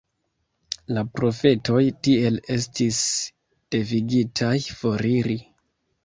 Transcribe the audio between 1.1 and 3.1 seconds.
profetoj tiel estis